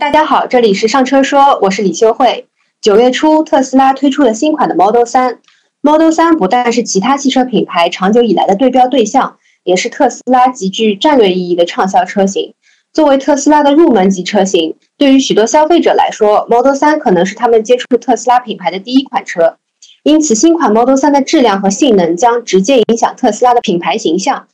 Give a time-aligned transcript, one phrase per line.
[0.00, 2.46] 大家好，这里是上车说，我是李秀慧。
[2.80, 5.36] 九月初，特斯拉推出了新款的 Model 3。
[5.82, 12.54] Model 3不但是其他汽车品牌长久以来的对标对象，也是特斯拉极具战略意义的畅销车型。
[12.94, 19.58] 作为特斯拉的入门级车型，对于许多消费者来说，Model 3可能是他们接触特斯拉品牌的第一款车。
[20.02, 24.46] 因此，新款 Model 3的质量和性能将直接影响特斯拉的品牌形象。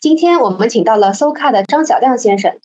[0.00, 2.56] 今天我们请到了 SoCar 的张小亮先生。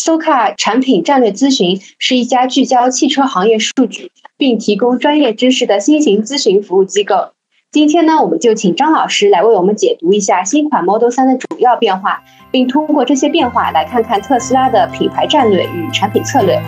[0.00, 7.32] SoCar 产品战略咨询是一家聚焦汽车行业数据并提供专业知识的新型咨询服务机构。
[7.70, 16.62] 今天呢，我们就请张老师来为我们解读一下新款 Model 3的主要变化，并通过这些变化来看看特斯拉的品牌战略与产品策略。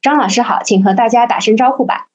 [0.00, 2.06] 张老师好，请和大家打声招呼吧。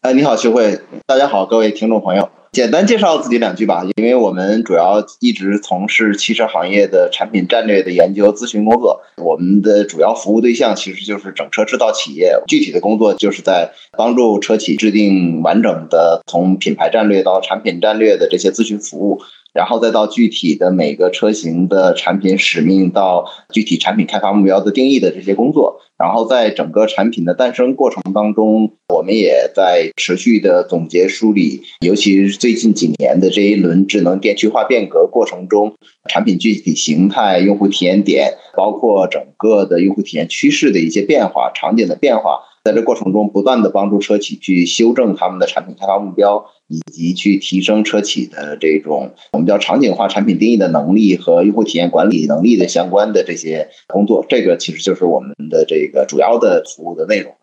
[0.00, 2.28] 哎，你好，徐慧，大家好，各位听众朋友。
[2.56, 12.34] 简单介绍自己两句吧，因为我们主要一直从事汽车行业的产品战略的研究咨询工作，我们的主要服务对象其实就是整车制造企业。
[12.48, 19.20] 具体的工作就是在帮助车企制定完整的从品牌战略到产品战略的这些咨询服务。
[19.56, 35.74] 然后再到具体的每个车型的产品使命，到具体产品开发目标的定义的这些工作，然后在整个产品的诞生过程当中，我们也在持续的总结梳理，尤其是最近几年的这一轮智能电气化变革过程中，
[36.06, 42.40] 产品具体形态、用户体验点，包括整个的用户体验趋势的一些变化、场景的变化。
[42.66, 54.26] 在这过程中，不断的帮助车企去修正他们的产品开发目标，以及去提升车企的这种我们叫场景化产品定义的能力和用户体验管理能力的相关的这些工作。
[54.28, 57.36] 这个其实就是我们的这个主要的服务的内容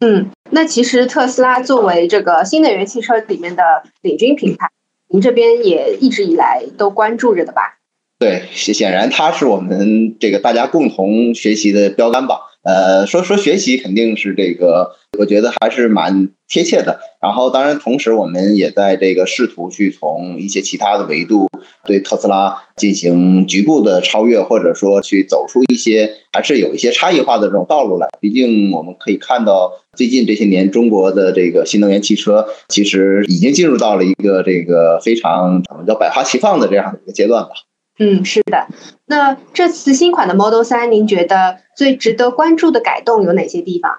[0.00, 3.62] 嗯，那其实特斯拉作为这个新能源汽车里面的
[4.02, 4.68] 领军品牌，
[5.06, 7.78] 您这边也一直以来都关注着的吧？
[8.18, 12.40] 对，显然它是我们这个大家共同学习的标杆吧。
[12.64, 16.98] 呃，说说学习肯定是这个，我觉得还是蛮贴切的。
[17.20, 21.48] 然后，当然，同时我们也在这个试图去从一些其他的维度
[21.84, 28.08] 对特斯拉进行局部的超越，或者说去走出一些还是有一些差异化的这种道路来。
[28.18, 37.50] 毕竟我们可以看到，最近这些年中国的这个新能源汽车其实已经进入到了一个这个非常怎么叫百花齐放的这样的一个阶段吧。
[37.98, 38.66] 嗯，是的。
[39.06, 43.98] 那这次新款的 Model 3，您觉得最值得关注的改动有哪些地方？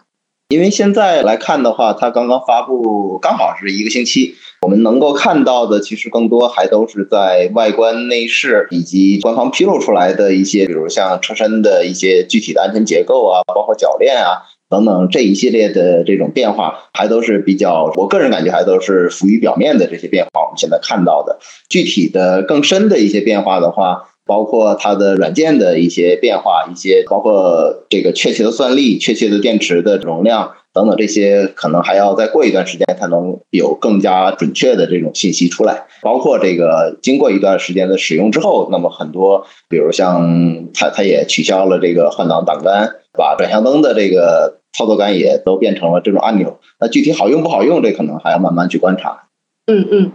[0.50, 14.44] 因为现在来看的话，它刚刚发布，刚好是一个星期，我们能够看到的其实更多还都是在外观内饰以及官方披露出来的一些，比如像车身的一些具体的安全结构啊，包括铰链啊。
[14.70, 20.42] 等等这一系列的这种变化，还都是比较，我个人感觉还都是浮于表面的这些变化。
[20.46, 21.40] 我们现在看到的
[21.70, 35.86] 具体的更深的一些变化的话，包括它的软件的一些变化，一些包括这个确切的算力、确切的电池的容量等等这些，可能还要再过一段时间才能有更加准确的这种信息出来。
[36.02, 42.96] 包括这个经过一段时间的使用之后，那么很多，比如像它，它也取消了这个换挡挡杆。
[43.18, 49.30] 把转向灯的这个操作杆也都变成了这种按钮，那具体好用不好用，这可能还要慢慢去观察。
[49.68, 50.12] 嗯嗯，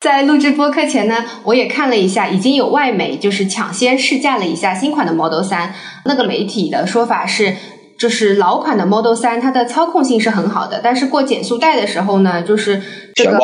[0.00, 5.70] 在录制播客前呢，我也看了一下，已经有外媒就是抢先试驾了一下新款的 Model 3。
[6.04, 7.54] 那个媒体的说法是，
[7.98, 12.82] 就是老款的 Model 3它的操控性是很好的，但是过减速带的时候呢，就是
[13.14, 13.38] 这个。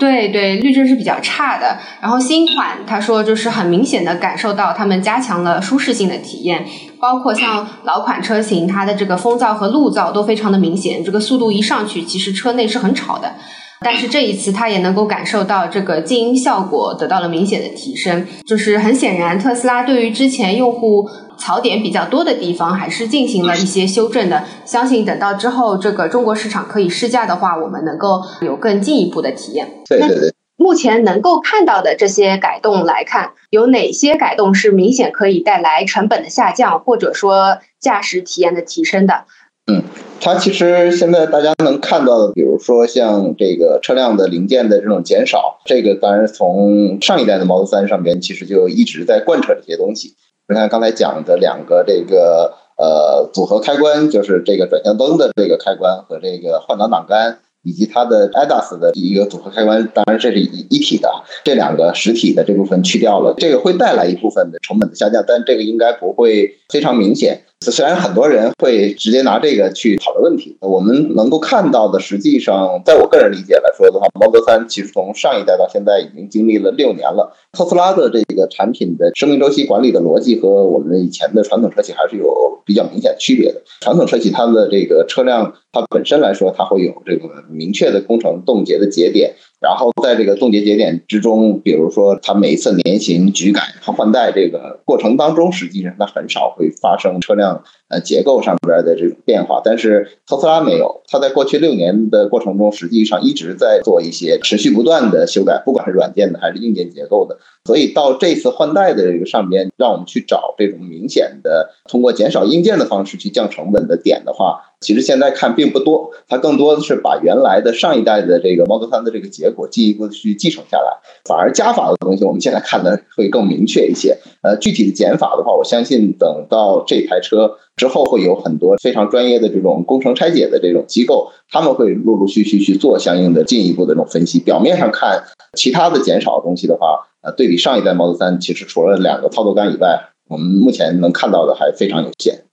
[0.00, 1.78] 对对，滤震是比较差的。
[2.00, 6.66] 然后新款他说就是很明显的感受到他们加强了舒适性的体验，
[6.98, 13.34] 包括像老款车型，它的这个风噪和路噪都非常的明显，这个速度一上去，其实车内是很吵的。
[13.82, 18.26] 但是这一次，他也能够感受到这个静音效果得到了明显的提升。
[18.44, 21.08] 就是很显然，特斯拉对于之前用户
[21.38, 24.44] 槽点比较多的地方，还是进行了一些修正的。
[24.66, 29.66] 相信等到之后这个中国市场可以试驾的话，我们能够有更进一步的体验。
[29.88, 30.34] 对对对。
[30.56, 39.24] 目前能够看到的这些改动来看，有哪些改动是明显可以带来成本的下降，或者说驾驶体验的提升的？
[39.70, 39.82] 嗯，
[40.20, 50.14] 它其实现在大家能看到的，比如说像这个车辆的零件的这种减少，这个当然从上一代的 Model 3上边其实就一直在贯彻这些东西。
[50.48, 57.38] 你看刚才讲的两个这个呃组合开关，就是这个转向灯的这个开关和这个换挡挡杆。
[57.62, 61.10] 以及它的 ADAS 的一个组合开关，当然这是一一体的，
[61.44, 67.42] 这两个实体的这部分去掉了，这个会带来一部分的成本的下降，但这个应该不会非常明显。
[67.66, 77.36] 虽然很多人会直接拿这个去讨论问题，我们能够看到的，实际上，在我个人理解来说的话，Model 3其实从上一代到现在已经经历了六年了。
[77.52, 83.60] 特斯拉的这个产品的生命周期管理的逻辑和我们以前的传统车企还是有比较明显区别的。
[83.82, 89.34] 传统车企它的这个车辆它本身来说，它会有这个明确的工程冻结的节点。
[89.60, 99.60] 然后在这个冻结节点之中，比如说它每一次年型举改和换代这个过程当中，实际上它很少会发生车辆呃结构上边的这种变化。
[99.62, 107.38] 但是特斯拉没有，它在过去六年的过程中，实际上一直在做一些持续不断的修改，不管是软件的还是硬件结构的。
[107.66, 114.69] 所以到这次换代的这个上边，让我们去找这种明显的通过减少硬件的方式去降成本的点的话。
[114.80, 120.86] 其实现在看并不多，它更多的是把原来的上一代的这个 Model 3的这个结果进一步的去继承下来，
[121.24, 124.16] 反而加法的东西我们现在看的会更明确一些。
[124.42, 134.40] 呃，具体的减法的话，我相信等到这台车之后，会有很多非常专业的这种工程拆解的这种机构，他们会陆陆续续去做相应的进一步的这种分析。
[134.40, 135.22] 表面上看，
[135.58, 142.44] 其他的减少的东西的话，呃，对比上一代 Model 3，其实除了两个操作杆以外，我们目前能看到的还非常有限。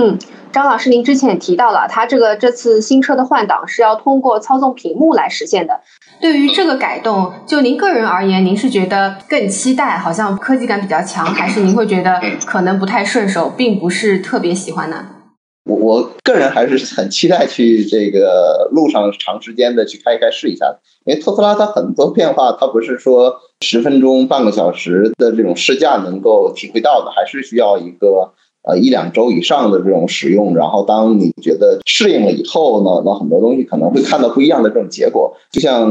[0.00, 0.18] 嗯，
[0.50, 5.80] 张老师，您之前也提到了，它这个这次新车的换挡是要通过操纵屏幕来实现的。
[6.22, 15.04] 对于这个改动，就您个人而言，您是觉得更期待，好像科技感比较强，还是您会觉得可能不太顺手，并不是特别喜欢呢？
[15.68, 28.32] 我我个人还是很期待去这个路上长时间的去开一开试一下，因为特斯拉它很多变化，它不是说十分钟、半个小时的这种试驾能够体会到的，还是需要一个。
[28.62, 35.34] 呃，一两周以上的这种使用，然后当你觉得适应了以后呢，那很多东西可能会看到不一样的这种结果。
[35.50, 35.90] 就像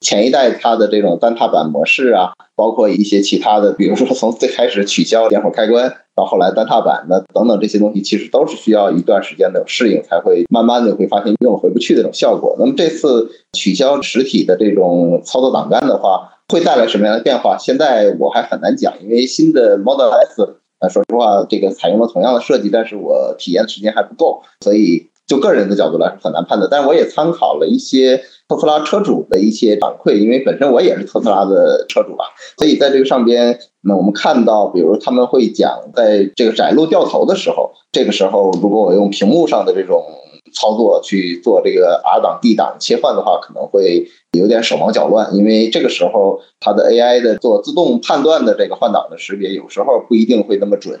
[0.00, 12.54] 前一代它的这种单踏板模式啊，包括一些其他的，比如说从最开始取消点火开关，到后来单踏板的等等这些东西，其实都是需要一段时间的适应，才会慢慢的会发现用回不去的这种效果。
[12.58, 17.56] 那么这次取消实体的这种操作档杆的话，会带来什么样的变化？
[17.58, 20.56] 现在我还很难讲，因为新的 Model S。
[20.80, 26.68] 那说实话，这个采用了同样的设计，但是我体验的时间还不够，所以就个人的角度来说很难判断。
[26.70, 32.24] 但是我也参考了一些特斯拉车主的一些反馈，因为本身我也是特斯拉的车主吧，
[32.58, 40.02] 所以在这个上边，那我们看到，比如他们会讲，在这个窄路掉头的时候，这个时候如果我用屏幕上的这种。
[40.52, 51.00] 操作去做这个 R 档 D 档切换的话，可能会有点手忙脚乱，因为这个时候它的 AI 的做自动判断的这个换挡的识别，有时候不一定会那么准。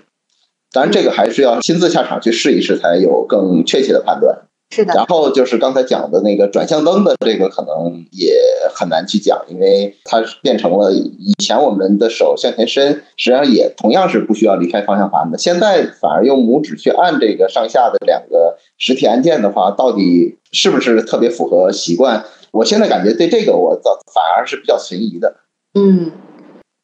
[0.72, 4.46] 当然，这个还是要亲自下场去试一试，才有更确切的判断。
[4.72, 8.32] 是的，然后就是刚才讲的那个转向灯的这个，可能也
[8.72, 15.36] 很难去讲，因为它变成了以前我们的手向前伸，实际上也同样是不需要离开方向盘的。
[15.36, 22.24] 现在反而用拇指去按这个上下的两个实体按键的话，到底是不是特别符合习惯？
[22.52, 25.34] 我现在感觉对这个我倒反而是比较存疑的。
[25.74, 26.12] 嗯，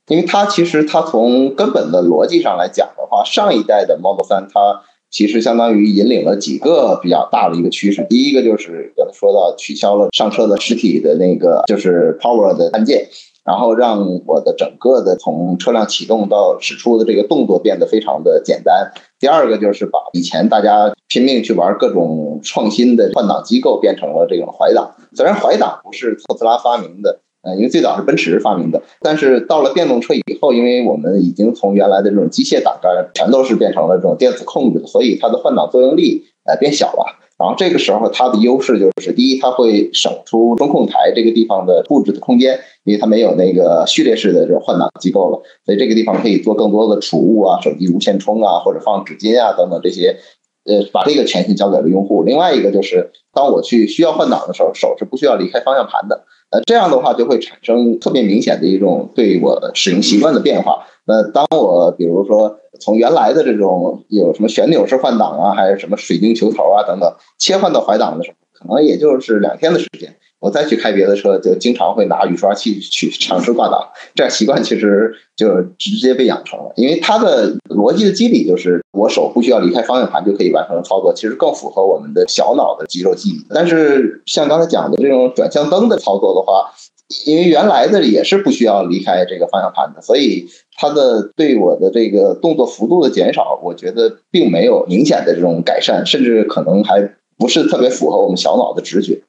[0.09, 4.83] 因为它其实它从根本的逻辑上来讲的话，上一代的 Model 3它。
[5.17, 8.05] 其实相当于引领了几个比较大的一个趋势。
[8.07, 13.09] 第一个就是刚才说到取消了上车的实体的那个就是 power 的按键，
[13.43, 18.93] 然后让我的整个的从车辆启动到驶出的这个动作变得非常的简单。
[19.19, 24.95] 第二个就是把以前大家拼命去玩各种创新的换挡机构变成了这种怀挡。
[25.15, 27.21] 虽然怀挡不是特斯拉发明的。
[27.47, 37.07] 呃，因为最早是奔驰发明的，但是到了电动车以后，因为我们已经从原来的这种机械挡杆全都是变成了这种电子控制的，所以它的换挡作用力呃变小了。
[37.39, 50.17] 然后这个时候它的优势就是，第一，它会省出中控台这个地方的布置的空间，因为它没有那个序列式的这种换挡机构了，所以这个地方可以做更多的储物啊、手机无线充啊，或者放纸巾啊等等这些，
[50.65, 52.23] 呃，把这个权限交给了用户。
[52.25, 56.25] 另外一个就是，当我去需要换挡的时候，手是不需要离开方向盘的。
[56.51, 60.87] 呃，这样的话就会产生特别明显的一种对我使用习惯的变化。
[61.05, 70.17] 那当我比如说从原来的这种有什么旋钮式换挡啊，还是什么水晶球头啊等等，切换到怀档的时候，可能也就是两天的时间。
[70.39, 73.81] 我再去开别的车，就经常会拿雨刷器去尝试挂挡，
[74.15, 76.73] 这样习惯其实就直接被养成了。
[76.77, 83.45] 因为它的逻辑的机理就是，我手不需要离开方向盘就可以完成操作，其实更符合我们的小脑的肌肉记忆。
[83.49, 86.71] 但是像刚才讲的这种转向灯的操作的话，
[87.25, 99.23] 因为原来的也是不需要离开这个方向盘的，所以它的对我的这个动作幅度的减少，我觉得并没有明显的这种改善，甚至可能还不是特别符合我们小脑的直觉。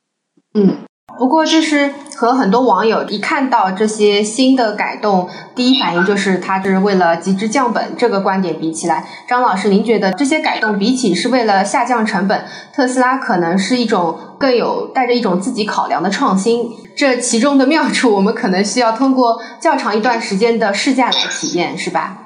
[0.53, 0.75] 嗯。
[1.17, 7.95] 不过，就是和很多网友一看到这些新的改动，第一反应就是它是为了极致降本。
[7.97, 16.69] 这个观点比起来，张老师，您觉得这些改动比起是为了下降成本，特斯拉可能是一种更有带着一种自己考量的创新？
[16.95, 22.17] 这其中的妙处，我们可能需要通过较长一段时间的试驾来体验，是吧？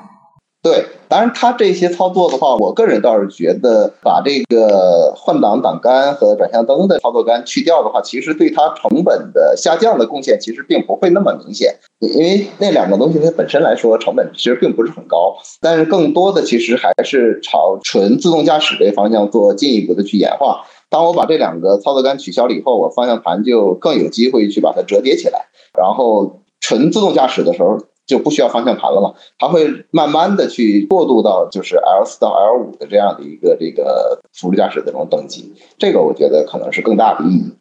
[0.64, 20.62] 对，当然，它这些操作的话，我个人倒是觉得，把这个换挡挡杆和转向灯的操作杆去掉的话，其实对它成本的下降的贡献其实并不会那么明显，因为那两个东西它本身来说成本其实并不是很高，但是更多的其实还是朝纯自动驾驶这方向做进一步的去演化。
[20.90, 27.78] 当我把这两个操作杆取消了以后，我方向盘就更有机会去把它折叠起来，然后纯自动驾驶的时候。
[28.12, 29.14] 就不需要方向盘了嘛？
[29.40, 37.54] 它会慢慢的去过渡到就是 L 四到 L 五的这样的一个这个辅助驾驶的这种等级，这个我觉得可能是更大的意义。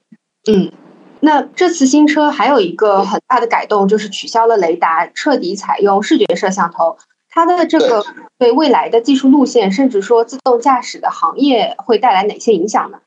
[0.50, 0.72] 嗯，
[1.20, 6.96] 那这次新车还有一个很大的改动，就是取消了雷达，彻底采用视觉摄像头。
[7.28, 8.04] 它的这个
[8.40, 12.98] 对未来的技术路线，甚至说自动驾驶的行业会带来哪些影响呢？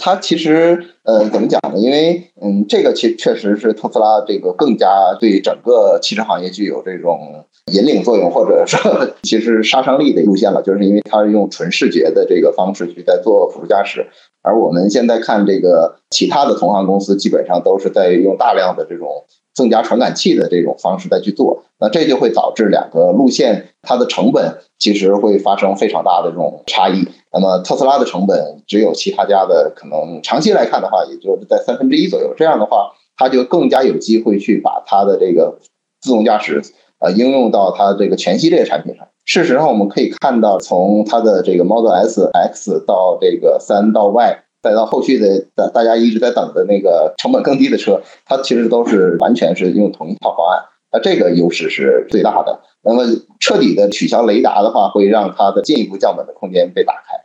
[0.00, 1.78] 它其实呃怎么讲呢？
[1.78, 8.80] 因为嗯，这个其确实是特斯拉这个更加对整个汽车行业具有这种引领作用，或者说
[9.22, 10.62] 其实杀伤力的路线了。
[10.62, 14.06] 就是因为它是用纯视觉的这个方式去在做辅助驾驶，
[14.42, 19.24] 而我们现在看这个其他的同行公司，基本上都是在用大量的这种。
[19.54, 27.06] 增加传感器的这种方式再去做，那这就会导致两个路线它的成本其实会发生非常大的这种差异。
[27.32, 32.34] 那么特斯拉的成本只有其他家的可能长期来看的话，也就是在三分之一左右。
[32.36, 35.58] 这样的话，它就更加有机会去把它的这个
[36.00, 36.62] 自动驾驶
[36.98, 39.06] 呃应用到它这个全系列产品上。
[39.24, 44.44] 事实上，我们可以看到，从它的这个 Model S、X 到这个三到 Y。
[44.62, 50.62] 再到后续的大大家一直在等的那个成本更低的车，它其实都是完全是用同一套方案，
[50.92, 52.60] 那这个优势是最大的。
[52.80, 53.02] 那么
[53.40, 57.21] 彻底的取消雷达的话，会让它的进一步降本的空间被打开。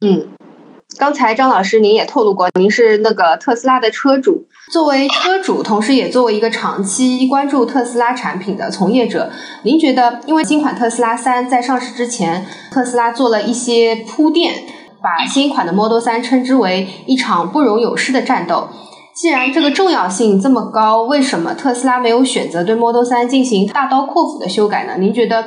[0.00, 0.28] 嗯，
[0.98, 9.30] 刚才张老师您也透露过，您是那个特斯拉的车主，作为车主，同时也作为一个长期关注特斯拉产品的从业者，
[9.64, 14.64] 您觉得，因为新款特斯拉三在上市之前，特斯拉做了一些铺垫。
[15.00, 18.68] 把新款的 Model 3称之为一场不容有失的战斗。
[19.14, 24.96] 既然这个重要性这么高，为什么特斯拉没有选择对 Model 3进行大刀阔斧的修改呢？
[24.98, 25.44] 您觉得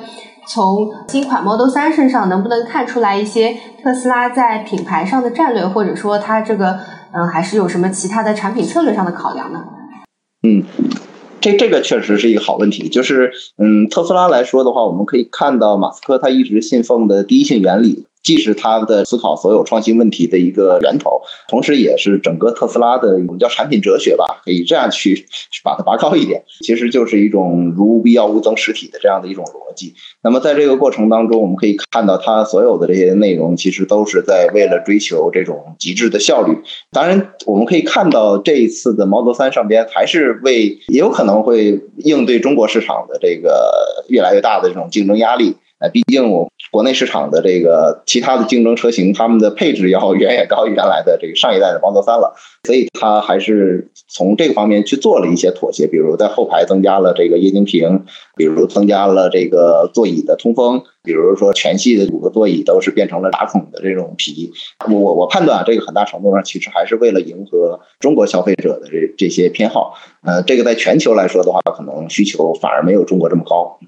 [0.48, 6.80] 从新款 Model 三身上能不能看出来一些特斯拉在品牌上的战略，或者说它这个
[7.14, 9.64] 嗯还是有什么其他的产品策略上的考量呢？
[10.44, 10.64] 嗯，
[11.40, 12.90] 这这个确实是一个好问题。
[12.90, 18.08] 就是嗯，特斯拉来说的话，我们可以看到马斯克他一直信奉的第一性原理。
[18.24, 29.94] 既是他的思考所有创新问题的一个源头，同时也是整个特斯拉的我们叫产品哲学吧，可以这样去去把它拔高一点，其实就是一种如无必要勿增实体的这样的一种逻辑。
[30.22, 36.56] 那么在这个过程当中，我们可以看到它所有的这些内容，其实都是在为了追求这种极致的效率。
[36.92, 45.56] 当然，我们可以看到这一次的 Model 3上边还是为也有可能会应对中国市场的这个越来越大的这种竞争压力。
[45.82, 46.24] 呃，毕竟
[46.72, 58.06] 国内市场的这个其他的竞争车型，他们的配置要远远高于原来的这个上一代的 Model 3了，所以它还是从这个方面去做了一些妥协，比如在后排增加了这个液晶屏，
[58.38, 64.52] 比如增加了这个座椅的通风，比如说全系的五个座椅都是变成了打孔的这种皮。
[64.88, 69.96] 我我判断这个很大程度上其实还是为了迎合中国消费者的这这些偏好。
[70.24, 73.80] 呃，这个在全球来说的话，可能需求反而没有中国这么高。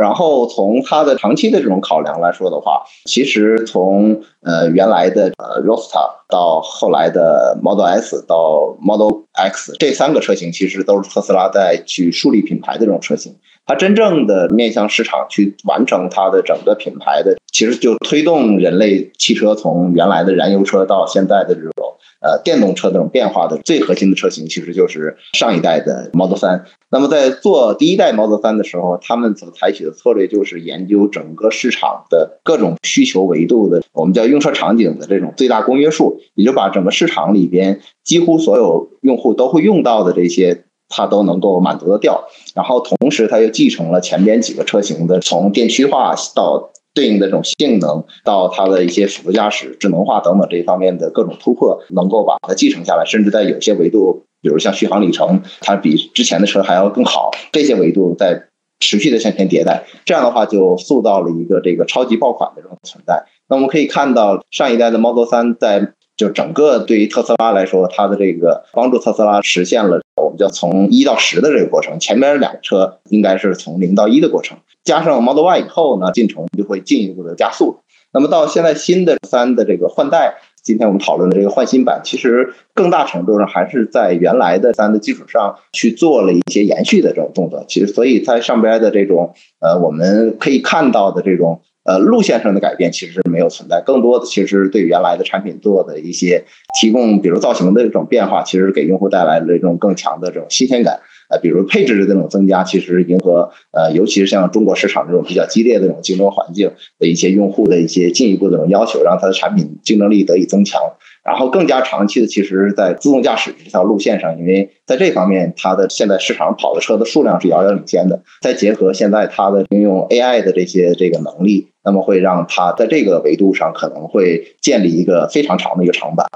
[0.00, 13.34] 然后从它的长期的这种考量来说的话，其实从呃原来的呃 Roadster 到后来的 Model S 到 Model X 这三个车型，其实都是特斯拉在去树立品牌的这种车型。
[13.64, 21.85] 它真正的面向市场去完成它的整个品牌的，其实就推动人类汽车从原来的燃油车到现在的这种。
[22.20, 26.62] 呃，电动车这种变化的最核心的车型，其实就是上一代的 Model 3。
[26.90, 42.24] 那么在做第一代 Model 3的时候，他们所采取的策略就是研究整个市场的各种需求维度的，我们叫用车场景的这种最大公约数，也就把整个市场里边几乎所有用户都会用到的这些，它都能够满足得掉。
[42.54, 46.70] 然后同时，它又继承了前边几个车型的从电驱化到。
[46.96, 57.30] 对应的这种性能，到它的一些辅助驾驶、智能化等等这一方面的各种突破，能够把它继承下来，甚至在有些维度，比如像续航里程，它比之前的车还要更好。
[57.52, 58.46] 这些维度在
[58.80, 63.26] 持续的向前迭代，这样的话就塑造了一个这个超级爆款的这种存在。
[63.48, 71.98] 那我们可以看到，上一代的 Model 3在就整个对于特斯拉来说，它的这个帮助特斯拉实现了我们叫从一到十的这个过程。
[71.98, 77.78] 前面两个车应该是从零到一的过程，加上 Model Y 以后呢，进程就会进一步的加速。
[78.12, 87.64] 那么到现在新的三的这个换代，今天我们讨论的这个换新版，其实更大程度上还是在原来的三的基础上去做了一些延续的这种动作。
[87.68, 91.62] 其实，所以在上边的这种呃，我们可以看到的这种。
[91.86, 96.44] 呃，路线上的改变其实没有存在，更多的其实对原来的产品做的一些
[96.80, 101.00] 提供，比如造型的这种变化，其实给用户带来了这种更强的这种新鲜感。
[101.28, 110.80] 呃，比如配置的这种增加，其实迎合呃，尤其是像中国市场这种比较激烈的这种竞争环境的一些用户的一些进一步的这种要求，让它的产品竞争力得以增强。
[111.24, 118.22] 然后更加长期的，其实，在自动驾驶这条路线上，因为在这方面，它的现在市场跑的车的数量是遥遥领先的。
[118.40, 126.26] 再结合现在它的应用 AI 的这些这个能力，那么会让它在这个维度上可能会建立一个非常长的一个长板。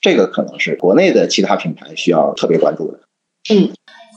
[0.00, 3.00] 这个可能是国内的其他品牌需要特别关注的。
[3.52, 3.70] 嗯。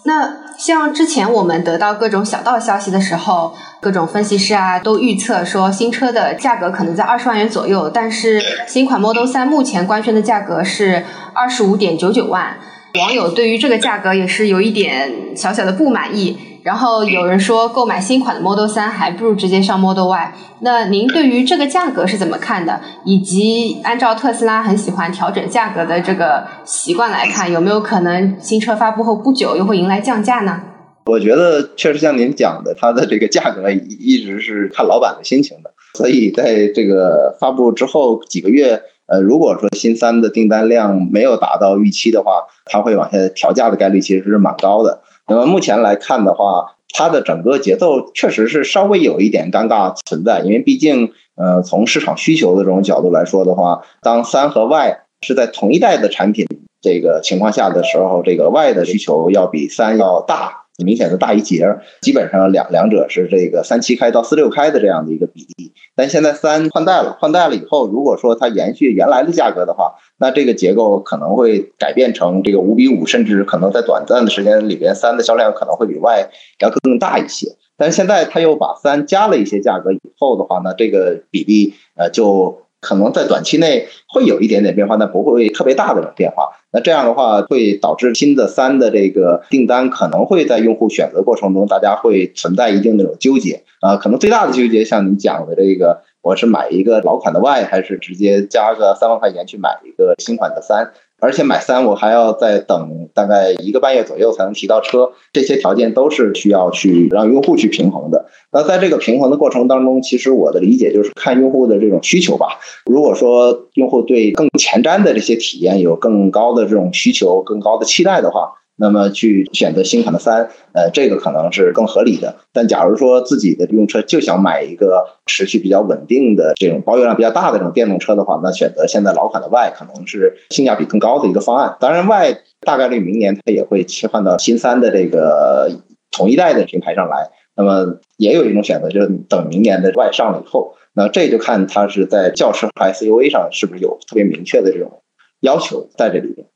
[0.04, 12.58] 那像之前我们得到各种小道消息的时候，各种分析师啊都预测说新车的价格可能在二十万元左右，但是新款 Model 3目前官宣的价格是二十五点九九万，
[12.96, 16.51] 网友对于这个价格也是有一点小小的不满意。
[16.64, 20.34] 然后有人说购买新款的 Model 3还不如直接上 Model Y。
[20.60, 22.80] 那您对于这个价格是怎么看的？
[23.04, 30.62] 以及按照特斯拉很喜欢调整价格的这个习惯来看，有没有可能新车发布后不久又会迎来降价呢？
[31.08, 35.72] 我觉得确实像您讲的，它的这个价格一直是看老板的心情的。
[35.96, 45.02] 所以在这个发布之后几个月，呃，如果说新三的订单量没有达到预期的话，它会往下调价的概率其实是蛮高的。
[45.28, 56.48] 那么目前来看的话，它的整个节奏确实是稍微有一点尴尬存在，因为毕竟，呃，从市场需求的这种角度来说的话，当三和 Y 是在同一代的产品
[56.82, 60.60] 这个情况下的时候，这个 Y 的需求要比三要大。
[60.78, 61.68] 明显的大一截，
[62.02, 65.74] 基本上两两者是这个三七开到四六开的这样的一个比例。
[65.96, 77.58] 但现在三换代了，换代了以后，如果说它延续原来的价格的话，那这个结构可能会改变成这个五比五，甚至可能在短暂的时间里边，三的销量可能会比 Y 要更大一些。
[77.76, 82.62] 但是现在它又把三加了一些价格以后的话呢，这个比例呃就。
[82.84, 86.50] 可能在短期内会有一点点变化，但不会特别大的变化。
[86.74, 93.98] 那这样的话，会导致新的三的这个订单可能会在用户选择过程中，大家会存在一定的这种纠结啊。
[93.98, 100.92] 可能最大的纠结，像你讲的这个，我是买一个老款的 Y，还是直接加个三万块钱去买一个新款的三？
[101.20, 108.26] 而且买三，我还要再等大概一个半月左右才能提到车，这些条件都是需要去让用户去平衡的。
[108.52, 112.60] 那在这个平衡的过程当中，其实我的理解就是看用户的这种需求吧。
[112.86, 122.36] 如果说用户对更前瞻的这些体验有更高的这种需求、更高的期待的话，那么去选择新款的三，呃，这个可能是更合理的。
[122.52, 131.78] 但假如说自己的用车就想买一个持续比较稳定的这种保有量比较大的这种电动车的话，那选择现在老款的 Y 可能是性价比更高的一个方案。
[131.80, 135.70] 当然，Y 大概率明年它也会切换到新三的这个
[136.10, 137.30] 同一代的平台上来。
[137.56, 145.04] 那么也有一种选择，就是等明年的 Y 上了以后，那这就看它是在轿车和 SUV 上是不是有特别明确的这种
[145.40, 146.48] 要求在这里边。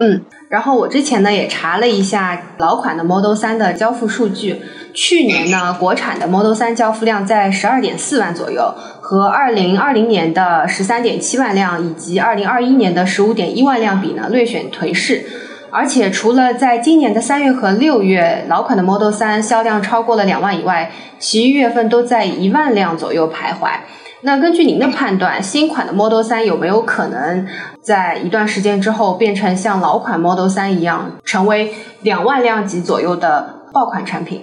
[0.00, 4.60] 嗯，然后我之前呢也查了一下老款的 Model 3的交付数据，
[4.92, 15.24] 去年呢国产的 Model 3交付量在十二点四万左右，和二零二零年的十三点七万辆以及二零二一年的十五点一万辆比呢略显颓势，
[15.70, 23.78] 而且除了在今年的三月和六月老款的 Model 3销量超过了两万以外，其余月份都在一万辆左右徘徊。
[24.26, 27.46] 那根据您的判断，新款的 Model 3有没有可能
[27.82, 34.40] 在一段时间之后变成像老款 Model 3一样，成为两万辆级左右的爆款产品？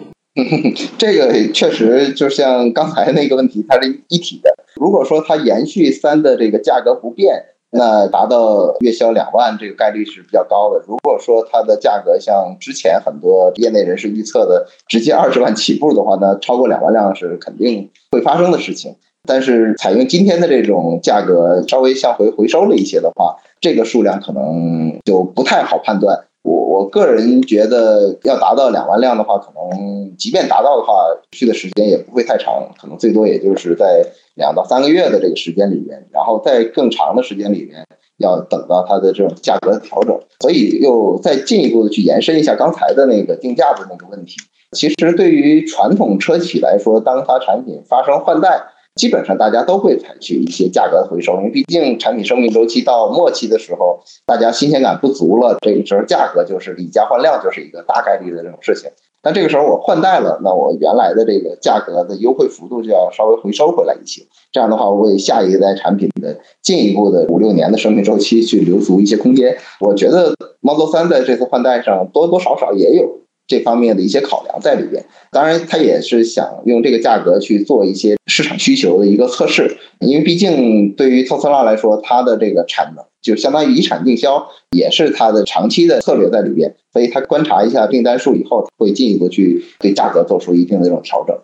[0.99, 4.53] 这个确实就像刚才那个问题，它是一体的。
[4.75, 10.79] 如果说它延续三的这个价格不变，那达到月销两万这个概率是比较高的。
[10.87, 18.95] 如果说它的价格像之前很多业内人士预测的直接二十万起步的话，那超过两万辆是肯定会发生的事情。
[19.27, 26.25] 但是采用今天的这种价格稍微向回回收了一些的话，这个数量可能就不太好判断。
[26.43, 30.93] 我我个人觉得要达到两万辆的话，可能即便达到的话，
[31.31, 34.03] 去的时间也不会太长，可能最多也就是在
[34.33, 37.85] 两到三个月的这个时间里面，然后在更长的时间里面
[38.17, 40.19] 要等到它的这种价格调整。
[40.39, 44.37] 所以又再进一步的去延伸一下刚才的那个定价的那个问题。
[44.71, 48.63] 其实对于传统车企来说，当它产品发生换代。
[48.95, 58.89] 基本上大家都会采取一些价格回收，因为毕竟产品生命周期到末期的时候，大家新鲜感不足了，这个时候价格就是以价换量，就是一个大概率的这种事情。
[59.23, 64.23] 但这个时候我换代了，那我原来的这个价格的优惠幅度就要稍微回收回来一些。
[64.51, 69.55] 这样的话，为下一代产品的进一步的五六年的生命周期去留足一些空间。
[69.79, 73.19] 我觉得 Model 3在这次换代上多多少少也有
[73.51, 75.03] 这方面的一些考量在里边。
[75.29, 83.03] 当然，他也是想用这个价格去做一些市场需求的一个测试，因为毕竟对于特斯拉来说，它的这个产能。
[83.21, 91.37] 就相当于以产定销，也是它的长期的策略在里边，所以他观察一下订单数以后，会进一步去对价格做出一定的这种调整。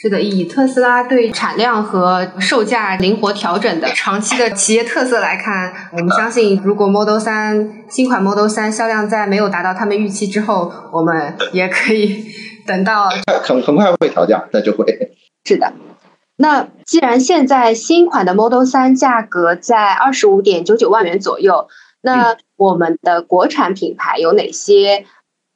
[0.00, 12.26] 是的，以特斯拉对产量和售价灵活调整的长期的企业特色来看，我们相信，如果 Model 三新款 Model 三销量在没有达到他们预期之后，我们也可以
[12.64, 13.08] 等到
[13.42, 14.86] 很很快会调价，那就会
[15.44, 15.72] 是的。
[16.36, 21.66] 那既然现在新款的 Model 三价格在二十五点九九万元左右，
[22.02, 25.06] 那我们的国产品牌有哪些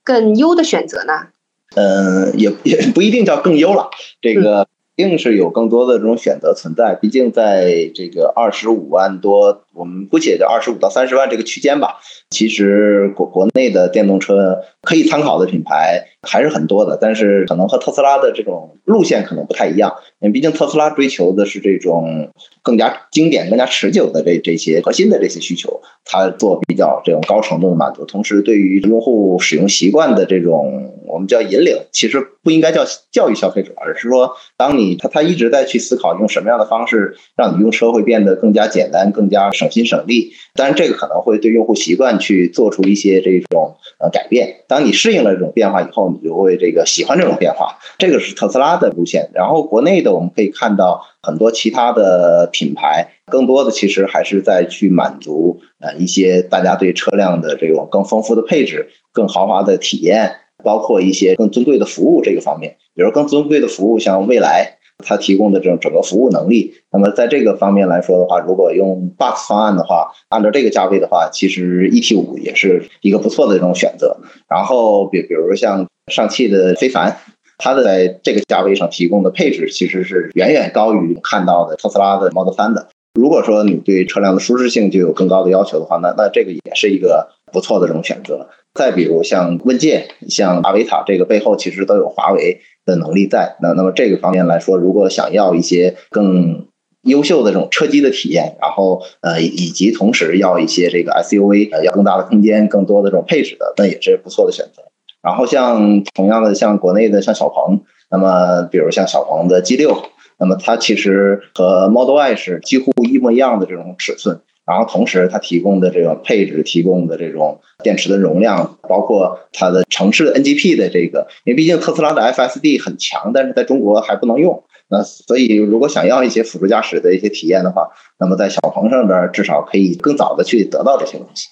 [0.02, 1.28] 更优的选择呢？
[1.74, 6.94] 嗯，也 也不一定叫更优了，这个一定是有更多的这种选择存在。
[6.94, 11.98] 毕竟在这个二十五万多，我们姑且叫二十五到三十万这个区间吧。
[12.30, 19.92] 其实国国内的电动车可以参考的品牌还是很多的，但是可能和特斯拉的这种路线可能不太一样。
[20.20, 22.30] 因为毕竟特斯拉追求的是这种
[22.62, 28.04] 更加经典、更加持久的这这些核心的这些需求，它做比较这种高程度的满足。
[28.06, 40.32] 同时，对于用户使用习惯的这种我们叫引领，其实不应该叫教育消费者，而是说，当你他他一直在去思考用什么样的方式让你用车会变得更加简单、更加省心省力。
[40.54, 42.02] 当然，这个可能会对用户习惯。
[42.22, 44.64] 去做出一些这种呃改变。
[44.68, 47.78] 当你适应了这种变化以后，你就会这个喜欢这种变化。
[47.98, 49.30] 这个是特斯拉的路线。
[49.34, 62.76] 然后国内的我们可以看到很多其他的品牌，更多的其实还是在去满足呃一些大家对车辆的这种更丰富的配置、更豪华的体验，包括一些更尊贵的服务这个方面。
[62.94, 64.78] 比如更尊贵的服务，像蔚来。
[65.02, 74.16] 它提供的这种整个服务能力，那么在这个方面来说的话，如果用 Box 方案的话，按照这个价位的话，其实 ET 五也是一个不错的这种选择。
[74.48, 77.18] 然后比比如像上汽的非凡，
[77.58, 82.88] 它的在这个价位上提供的配置其实是远远高于看到的特斯拉的 Model 三的。
[83.14, 88.48] 如果说你对车辆的舒适性就有更高的要求的话，那那这个也是一个不错的这种选择。
[88.74, 92.60] 再比如像问界、像阿维塔，这个背后其实都有华为。
[92.84, 96.66] 的能力在那，那么这个方面来说，如果想要一些更
[97.02, 104.82] 优秀的这种车机的体验，然后呃，以及同时要一些这个 SUV 呃要更大的空间、更多的这种配置的，那也是不错的选择。
[105.22, 109.96] 然后像同样的像国内的像小鹏，那么比如像小鹏的 G 六，
[110.40, 114.40] 那么它其实和 Model Y 是几乎一模一样的这种尺寸。
[114.72, 124.64] 然后同时，它提供的这个配置、提供的这种电池的容量，包括它的城市的 NGP 的这个，因为毕竟特斯拉的 FSD 很强，但是在中国还不能用。
[124.88, 131.48] 那所以，如果想要一些辅助驾驶的一些体验的话，那么在小鹏上边至少可以更早的去得到这些东西。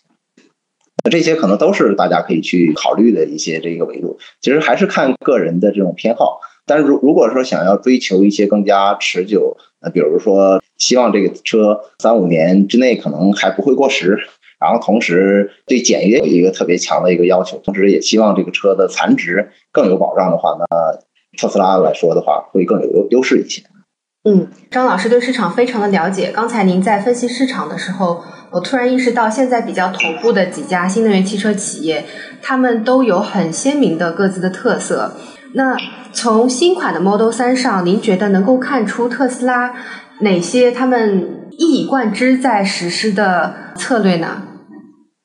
[1.04, 4.18] 那这些可能都是大家可以去考虑的一些这个维度。
[4.40, 6.40] 其实还是看个人的这种偏好。
[6.64, 10.62] 但是如如果说想要追求一些更加持久，那，比如说。
[10.80, 14.18] 希望这个车三五年之内可能还不会过时，
[14.58, 20.66] 然后同时对简约有一个特别强的一个要求，同时也希望这个车的残值更有保障的话，那
[21.38, 23.62] 特斯拉来说的话会更有优优势一些。
[24.24, 26.30] 嗯，张老师对市场非常的了解。
[26.30, 32.04] 刚才您在分析市场的时候，我突然意识到，现在比较头部的几家新能源汽车企业，
[32.42, 35.14] 他们都有很鲜明的各自的特色。
[35.54, 35.76] 那
[36.12, 39.74] 从新款的 Model 3上，您觉得能够看出特斯拉？
[40.20, 44.42] 哪些他们一以贯之在实施的策略呢？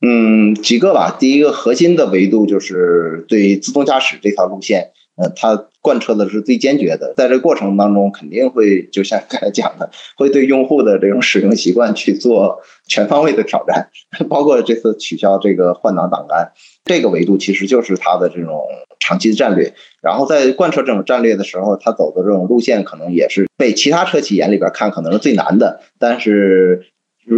[0.01, 1.15] 嗯，几个吧。
[1.19, 7.13] 第一个核心的维度就是对自动驾驶这条路线，呃，它贯彻的是最坚决的。
[7.17, 13.89] 在这过程当中，肯定会就像刚才讲的， 会对用户的这种使用习惯去做全方位的挑战，
[14.29, 16.51] 包括这次取消这个换挡挡杆，
[16.85, 18.65] 这个维度其实就是它的这种。
[18.97, 19.71] 长期的战略，
[20.01, 25.81] 然后在贯彻这种战略的时候，它走的这种路线可能也是被其他车企眼里边看可能是最难的。
[25.99, 26.87] 但是，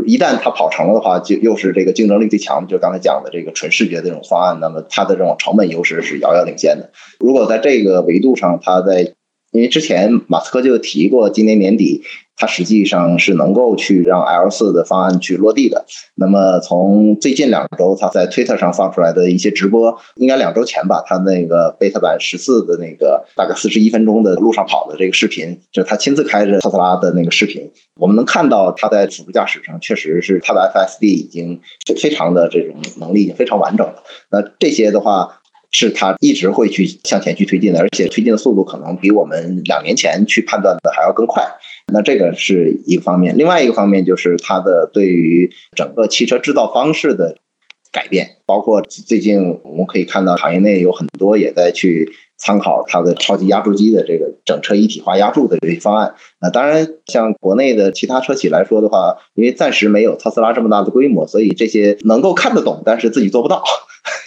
[0.05, 6.91] 一旦它跑成了的话，就又是这个竞争力最强的，就刚才讲的这个纯视觉的这种方案，那么它的这种成本优势是遥遥领先的。
[7.19, 9.15] 如果在这个维度上，它在
[9.57, 12.03] 因为之前马斯克就提过，今年年底
[12.35, 15.83] 他实际上是能够去让 L 四的方案去落地的。
[16.13, 31.59] 那么从最近两周，他在 Twitter 上放出来的一些直播，应该两周前吧，他那个 beta 版十四的那个大概四十一分钟的路上跑的这个视频，就是他亲自开着特斯拉的那个视频，我们能看到他在辅助驾驶上确实是他的 FSD 已经
[31.99, 34.03] 非常的这种能力已经非常完整了。
[34.29, 35.41] 那这些的话。
[35.71, 41.43] 是它一直会去向前去推进的，而且推进的速度可能比我们两年前去判断的还要更快。
[41.91, 47.37] 那这个是一个方面，另外一个方面就是它的对于整个汽车制造方式的
[47.91, 56.15] 改变，包括最近我们可以看到行业内有很多也在去参考它的超级压铸机的这个整车一体化压铸的这些方案。
[56.41, 63.63] 那当然，像国内的其他车企来说的话，因为暂时没有特斯拉这么大的规模，所以这些能够看得懂，但是自己做不到。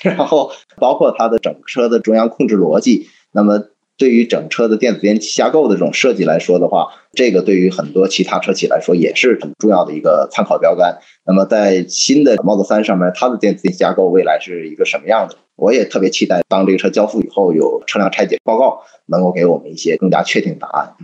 [0.03, 3.63] 然后包括它的整车的中央控制逻辑，那么
[3.97, 10.99] 对于整车的电子电器架构的这种设计来说的话，这个对于很多其他车企来说也是很重要的一个参考标杆。
[11.27, 15.37] 那么在新的 Model 3上面，它的电子电器架构未来是一个什么样的？
[15.57, 20.95] 我也特别期待，当这个车交付以后，有车辆拆解报告，能够给我们一些更加确定的答案。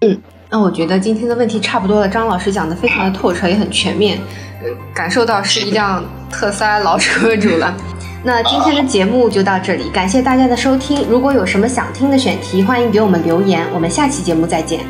[0.00, 4.18] 嗯，那我觉得今天的问题差不多了，张老师讲的非常的透彻，也很全面，
[4.92, 7.72] 感受到是一辆特斯拉老车主了。
[8.22, 11.06] 那今天的节目就到这里，感谢大家的收听。
[11.08, 13.66] 如果有什么想听的选题，欢迎给我们留言。
[13.72, 14.80] 我们下期节目再见。